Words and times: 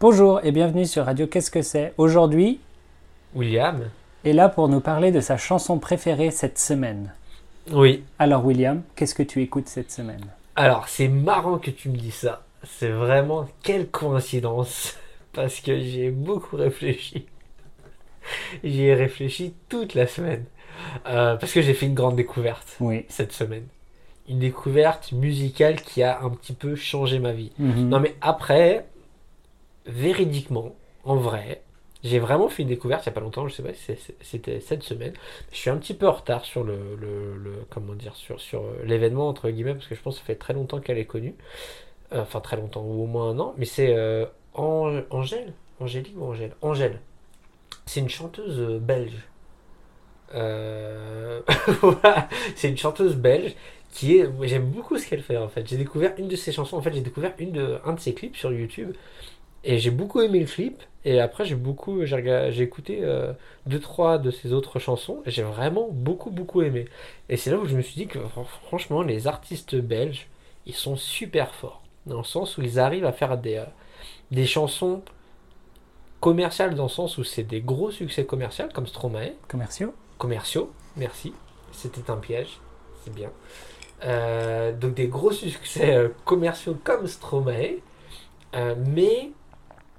Bonjour 0.00 0.40
et 0.44 0.52
bienvenue 0.52 0.86
sur 0.86 1.04
Radio 1.06 1.26
Qu'est-ce 1.26 1.50
que 1.50 1.62
c'est 1.62 1.94
Aujourd'hui, 1.98 2.60
William 3.34 3.88
est 4.24 4.32
là 4.32 4.48
pour 4.48 4.68
nous 4.68 4.80
parler 4.80 5.12
de 5.12 5.20
sa 5.20 5.36
chanson 5.36 5.78
préférée 5.78 6.30
cette 6.30 6.58
semaine. 6.58 7.12
Oui. 7.72 8.04
Alors 8.18 8.44
William, 8.44 8.82
qu'est-ce 8.96 9.14
que 9.14 9.22
tu 9.22 9.40
écoutes 9.42 9.68
cette 9.68 9.90
semaine? 9.90 10.24
Alors, 10.56 10.88
c'est 10.88 11.08
marrant 11.08 11.58
que 11.58 11.70
tu 11.70 11.88
me 11.88 11.96
dis 11.96 12.10
ça. 12.10 12.44
C'est 12.64 12.90
vraiment 12.90 13.46
quelle 13.62 13.88
coïncidence. 13.88 14.96
Parce 15.32 15.60
que 15.60 15.78
j'ai 15.80 16.10
beaucoup 16.10 16.56
réfléchi. 16.56 17.26
J'y 18.62 18.84
ai 18.84 18.94
réfléchi 18.94 19.54
toute 19.68 19.94
la 19.94 20.06
semaine. 20.06 20.44
Euh, 21.06 21.36
parce 21.36 21.52
que 21.52 21.60
j'ai 21.60 21.74
fait 21.74 21.86
une 21.86 21.94
grande 21.94 22.16
découverte 22.16 22.76
Oui. 22.80 23.04
cette 23.08 23.32
semaine. 23.32 23.66
Une 24.28 24.38
découverte 24.38 25.12
musicale 25.12 25.80
qui 25.82 26.02
a 26.02 26.20
un 26.22 26.30
petit 26.30 26.52
peu 26.52 26.74
changé 26.76 27.18
ma 27.18 27.32
vie. 27.32 27.52
Mhm. 27.58 27.88
Non 27.88 28.00
mais 28.00 28.14
après, 28.20 28.86
véridiquement, 29.86 30.74
en 31.04 31.16
vrai, 31.16 31.62
j'ai 32.02 32.18
vraiment 32.18 32.48
fait 32.48 32.62
une 32.62 32.68
découverte 32.68 33.04
il 33.06 33.08
n'y 33.08 33.12
a 33.12 33.14
pas 33.14 33.20
longtemps, 33.20 33.48
je 33.48 33.54
sais 33.54 33.62
pas 33.62 33.72
si 33.74 33.92
c'était 34.20 34.60
cette 34.60 34.82
semaine. 34.82 35.14
Je 35.52 35.56
suis 35.56 35.70
un 35.70 35.76
petit 35.78 35.94
peu 35.94 36.06
en 36.08 36.12
retard 36.12 36.44
sur 36.44 36.64
le, 36.64 36.76
comment 37.70 37.94
dire 37.94 38.14
sur, 38.16 38.40
sur 38.40 38.62
euh, 38.62 38.82
l'événement 38.84 39.28
entre 39.28 39.48
guillemets 39.50 39.74
parce 39.74 39.86
que 39.86 39.94
je 39.94 40.00
pense 40.02 40.14
que 40.16 40.20
ça 40.20 40.26
fait 40.26 40.34
très 40.36 40.52
longtemps 40.54 40.80
qu'elle 40.80 40.98
est 40.98 41.06
connue. 41.06 41.34
Euh, 42.12 42.22
Enfin 42.22 42.40
très 42.40 42.56
longtemps 42.56 42.82
ou 42.84 43.02
au 43.04 43.06
moins 43.06 43.30
un 43.30 43.38
an, 43.40 43.54
mais 43.58 43.64
c'est 43.66 43.94
euh, 43.96 44.26
An- 44.54 45.02
Angèle, 45.10 45.52
Angélique 45.80 46.14
ou 46.18 46.24
Angèle, 46.24 46.52
Angèle. 46.62 47.00
C'est 47.86 48.00
une 48.00 48.08
chanteuse 48.10 48.60
belge. 48.80 49.14
C'est 52.56 52.68
une 52.68 52.76
chanteuse 52.76 53.16
belge 53.16 53.54
qui 53.92 54.16
est. 54.18 54.28
J'aime 54.42 54.66
beaucoup 54.70 54.98
ce 54.98 55.06
qu'elle 55.06 55.22
fait 55.22 55.36
en 55.36 55.48
fait. 55.48 55.66
J'ai 55.68 55.76
découvert 55.76 56.12
une 56.18 56.28
de 56.28 56.36
ses 56.36 56.52
chansons. 56.52 56.76
En 56.76 56.82
fait, 56.82 56.92
j'ai 56.92 57.00
découvert 57.00 57.32
une 57.38 57.52
de, 57.52 57.78
un 57.84 57.92
de 57.92 58.00
ses 58.00 58.14
clips 58.14 58.36
sur 58.36 58.52
YouTube 58.52 58.92
et 59.64 59.78
j'ai 59.78 59.90
beaucoup 59.90 60.20
aimé 60.20 60.40
le 60.40 60.46
clip. 60.46 60.82
Et 61.06 61.20
après, 61.20 61.44
j'ai 61.44 61.54
beaucoup, 61.54 62.06
j'ai 62.06 62.62
écouté 62.62 63.00
euh, 63.02 63.34
deux 63.66 63.78
trois 63.78 64.16
de 64.18 64.30
ses 64.30 64.54
autres 64.54 64.78
chansons 64.78 65.22
et 65.26 65.30
j'ai 65.30 65.42
vraiment 65.42 65.88
beaucoup 65.90 66.30
beaucoup 66.30 66.62
aimé. 66.62 66.86
Et 67.28 67.36
c'est 67.36 67.50
là 67.50 67.58
où 67.58 67.66
je 67.66 67.76
me 67.76 67.82
suis 67.82 67.94
dit 67.96 68.06
que 68.06 68.18
fran- 68.20 68.44
franchement, 68.66 69.02
les 69.02 69.26
artistes 69.26 69.74
belges, 69.76 70.28
ils 70.66 70.74
sont 70.74 70.96
super 70.96 71.54
forts 71.54 71.82
dans 72.06 72.18
le 72.18 72.24
sens 72.24 72.56
où 72.56 72.62
ils 72.62 72.78
arrivent 72.78 73.04
à 73.04 73.12
faire 73.12 73.36
des 73.36 73.56
euh, 73.56 73.64
des 74.30 74.46
chansons 74.46 75.02
commerciales 76.20 76.74
dans 76.74 76.84
le 76.84 76.88
sens 76.88 77.18
où 77.18 77.24
c'est 77.24 77.42
des 77.42 77.60
gros 77.60 77.90
succès 77.90 78.24
commerciaux 78.24 78.66
comme 78.72 78.86
Stromae 78.86 79.32
Commerciaux 79.48 79.94
commerciaux, 80.16 80.72
merci. 80.96 81.34
C'était 81.72 82.10
un 82.10 82.16
piège, 82.16 82.60
c'est 83.04 83.12
bien. 83.14 83.30
Euh, 84.04 84.72
donc 84.72 84.94
des 84.94 85.08
gros 85.08 85.32
succès 85.32 85.94
euh, 85.94 86.08
commerciaux 86.24 86.78
comme 86.82 87.06
Stromae, 87.06 87.80
mais 88.86 89.32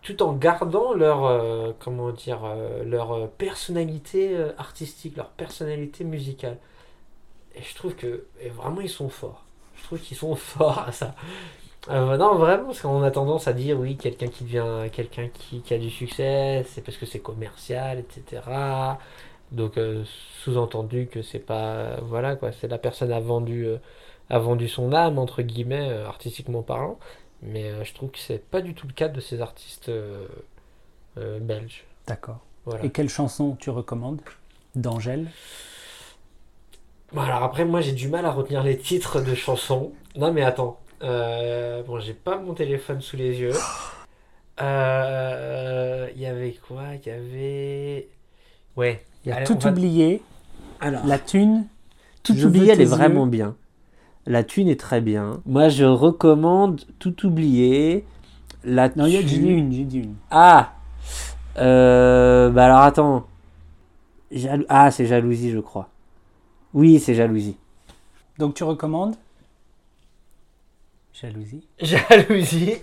tout 0.05 0.21
en 0.21 0.33
gardant 0.33 0.93
leur, 0.93 1.25
euh, 1.25 1.71
comment 1.79 2.11
dire, 2.11 2.45
euh, 2.45 2.83
leur 2.85 3.11
euh, 3.11 3.27
personnalité 3.39 4.37
artistique, 4.57 5.17
leur 5.17 5.29
personnalité 5.29 6.03
musicale. 6.03 6.57
Et 7.55 7.63
je 7.63 7.75
trouve 7.75 7.95
que 7.95 8.25
vraiment 8.53 8.81
ils 8.81 8.89
sont 8.89 9.09
forts. 9.09 9.43
Je 9.75 9.83
trouve 9.83 9.99
qu'ils 9.99 10.15
sont 10.15 10.35
forts 10.53 10.79
à 10.87 10.91
ça. 10.91 11.15
Non, 11.89 12.35
vraiment, 12.35 12.65
parce 12.65 12.81
qu'on 12.81 13.03
a 13.03 13.11
tendance 13.11 13.47
à 13.47 13.53
dire, 13.53 13.79
oui, 13.79 13.95
quelqu'un 13.95 14.27
qui 14.27 14.43
devient, 14.43 14.89
quelqu'un 14.91 15.27
qui, 15.27 15.61
qui 15.61 15.73
a 15.73 15.77
du 15.77 15.91
succès, 15.91 16.65
c'est 16.67 16.81
parce 16.81 16.97
que 16.97 17.05
c'est 17.05 17.19
commercial, 17.19 17.99
etc. 17.99 18.41
Donc, 19.51 19.79
sous-entendu 20.43 21.07
que 21.07 21.21
c'est 21.21 21.37
pas, 21.39 21.97
voilà 22.01 22.35
quoi, 22.35 22.51
c'est 22.51 22.67
la 22.67 22.79
personne 22.79 23.11
a 23.11 23.19
vendu, 23.19 23.67
a 24.31 24.39
vendu 24.39 24.67
son 24.67 24.93
âme 24.93 25.19
entre 25.19 25.43
guillemets, 25.43 25.91
artistiquement 26.07 26.63
parlant. 26.63 26.97
Mais 27.41 27.65
euh, 27.65 27.83
je 27.83 27.93
trouve 27.93 28.09
que 28.11 28.19
c'est 28.19 28.39
pas 28.49 28.61
du 28.61 28.73
tout 28.73 28.87
le 28.87 28.93
cas 28.93 29.07
de 29.07 29.19
ces 29.19 29.41
artistes 29.41 29.89
euh, 29.89 30.25
euh, 31.17 31.39
belges. 31.39 31.83
D'accord. 32.07 32.39
Voilà. 32.65 32.83
Et 32.85 32.89
quelle 32.89 33.09
chanson 33.09 33.55
tu 33.59 33.69
recommandes 33.69 34.21
D'Angèle? 34.75 35.29
Bon, 37.13 37.21
alors 37.21 37.43
après, 37.43 37.65
moi 37.65 37.81
j'ai 37.81 37.91
du 37.91 38.07
mal 38.07 38.25
à 38.25 38.31
retenir 38.31 38.63
les 38.63 38.77
titres 38.77 39.21
de 39.21 39.35
chansons. 39.35 39.93
Non, 40.15 40.33
mais 40.33 40.43
attends. 40.43 40.79
Euh, 41.03 41.83
bon, 41.83 41.99
j'ai 41.99 42.13
pas 42.13 42.37
mon 42.37 42.53
téléphone 42.53 43.01
sous 43.01 43.17
les 43.17 43.39
yeux. 43.39 43.53
Euh, 44.61 46.07
Il 46.15 46.21
y 46.21 46.25
avait 46.25 46.53
quoi? 46.67 46.83
Il 46.95 47.07
y 47.07 47.11
avait. 47.11 48.07
Ouais. 48.77 49.03
Il 49.25 49.29
y 49.29 49.31
a 49.31 49.35
Allez, 49.37 49.45
Tout 49.45 49.57
va- 49.59 49.69
oublié, 49.69 50.21
Alors, 50.79 51.05
La 51.05 51.19
Thune. 51.19 51.65
Tout 52.23 52.33
Je 52.35 52.47
oublié, 52.47 52.71
elle 52.71 52.79
est 52.79 52.83
yeux. 52.83 52.89
vraiment 52.89 53.27
bien. 53.27 53.55
La 54.27 54.43
thune 54.43 54.67
est 54.69 54.79
très 54.79 55.01
bien. 55.01 55.41
Moi, 55.45 55.69
je 55.69 55.85
recommande 55.85 56.81
Tout 56.99 57.25
oublié. 57.25 58.05
La 58.63 58.89
Non, 58.95 59.05
il 59.05 59.13
y 59.13 59.17
a- 59.17 59.19
thune- 59.19 59.27
j'ai 59.29 59.37
dit 59.39 59.49
une, 59.49 59.71
j'ai 59.71 59.83
dit 59.83 59.99
une. 59.99 60.15
Ah 60.31 60.73
euh, 61.57 62.49
Bah 62.49 62.65
alors 62.65 62.79
attends. 62.79 63.27
Jalou- 64.31 64.65
Ah, 64.69 64.89
c'est 64.91 65.05
jalousie, 65.05 65.51
je 65.51 65.59
crois. 65.59 65.89
Oui, 66.73 66.99
c'est 66.99 67.13
jalousie. 67.13 67.55
Donc 68.39 68.55
tu 68.55 68.63
recommandes? 68.63 69.15
Jalousie 71.13 71.65
Jalousie. 71.79 72.77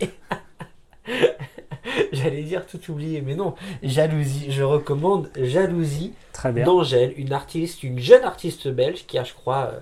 J'allais 2.13 2.43
dire 2.45 2.65
tout 2.67 2.79
oublié, 2.91 3.21
mais 3.21 3.35
non. 3.35 3.55
Jalousie. 3.83 4.51
Je 4.51 4.63
recommande 4.63 5.31
Jalousie 5.37 6.13
Très 6.33 6.53
bien. 6.53 6.65
d'Angèle, 6.65 7.13
une 7.17 7.33
artiste, 7.33 7.83
une 7.83 7.99
jeune 7.99 8.23
artiste 8.23 8.69
belge 8.69 9.05
qui 9.07 9.19
a, 9.19 9.25
je 9.25 9.35
crois, 9.35 9.71
euh, 9.75 9.81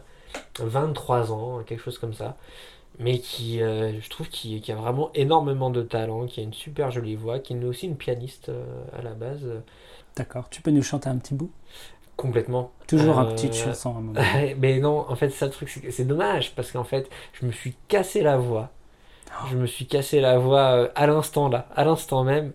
23 0.65 1.33
ans, 1.33 1.63
quelque 1.65 1.83
chose 1.83 1.99
comme 1.99 2.15
ça. 2.15 2.37
Mais 2.99 3.19
qui, 3.21 3.63
euh, 3.63 4.01
je 4.01 4.11
trouve, 4.11 4.29
qui, 4.29 4.61
qui 4.61 4.73
a 4.73 4.77
vraiment 4.77 5.11
énormément 5.15 5.71
de 5.71 5.83
talent, 5.83 6.27
qui 6.27 6.41
a 6.41 6.43
une 6.45 6.53
super 6.55 6.91
jolie 6.91 7.17
voix, 7.17 7.39
qui 7.41 7.55
est 7.55 7.65
aussi 7.65 7.87
une 7.87 7.97
pianiste 7.97 8.51
euh, 8.51 8.65
à 8.99 9.03
la 9.03 9.13
base. 9.15 9.47
D'accord. 10.17 10.49
Tu 10.51 10.63
peux 10.63 10.71
nous 10.71 10.83
chanter 10.83 11.09
un 11.09 11.17
petit 11.19 11.35
bout? 11.35 11.51
Complètement. 12.17 12.73
Toujours 12.87 13.19
un 13.19 13.27
Euh, 13.27 13.35
petit 13.35 13.53
chanson 13.53 13.95
à 13.95 13.99
un 13.99 14.01
moment. 14.03 14.21
mais 14.59 14.79
non, 14.79 15.07
en 15.09 15.17
fait, 15.17 15.31
ça 15.31 15.47
le 15.47 15.53
truc, 15.53 15.71
c'est 15.91 16.05
dommage 16.05 16.55
parce 16.55 16.71
qu'en 16.73 16.85
fait, 16.85 17.09
je 17.33 17.47
me 17.47 17.53
suis 17.53 17.75
cassé 17.89 18.23
la 18.23 18.37
voix. 18.37 18.71
Je 19.51 19.57
me 19.57 19.67
suis 19.67 19.87
cassé 19.87 20.21
la 20.21 20.39
voix 20.39 20.91
à 20.95 21.07
l'instant 21.07 21.49
là, 21.49 21.67
à 21.77 21.85
l'instant 21.85 22.25
même. 22.25 22.53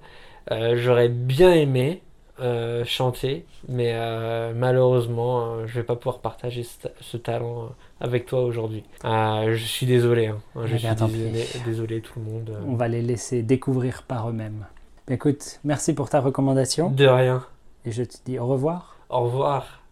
Euh, 0.52 0.76
J'aurais 0.78 1.10
bien 1.10 1.52
aimé 1.54 2.04
euh, 2.40 2.84
chanter, 2.86 3.46
mais 3.70 3.92
euh, 3.94 4.54
malheureusement, 4.56 5.42
euh, 5.46 5.68
je 5.68 5.74
vais 5.76 5.84
pas 5.84 5.96
pouvoir 5.96 6.20
partager 6.20 6.64
ce, 6.64 6.88
ce 7.02 7.18
talent 7.18 7.64
euh, 7.64 7.68
avec 8.06 8.26
toi 8.26 8.42
aujourd'hui. 8.44 8.84
Ah, 9.04 9.44
je 9.48 9.64
suis 9.64 9.86
désolé, 9.86 10.28
hein. 10.28 10.40
je 10.66 10.76
Eh 10.76 10.78
suis 10.80 10.96
tant 10.96 11.08
désolé, 11.08 11.46
désolé 11.66 12.02
tout 12.02 12.20
le 12.20 12.26
monde. 12.26 12.58
On 12.68 12.76
va 12.76 12.88
les 12.88 13.02
laisser 13.02 13.42
découvrir 13.44 14.04
par 14.04 14.30
eux-mêmes. 14.30 14.66
Écoute, 15.10 15.60
merci 15.64 15.94
pour 15.94 16.10
ta 16.10 16.20
recommandation 16.20 16.90
De 16.90 17.06
rien. 17.06 17.44
et 17.86 17.92
je 17.92 18.04
te 18.04 18.18
dis 18.26 18.40
au 18.40 18.48
revoir. 18.48 18.98
Au 19.10 19.22
revoir. 19.22 19.85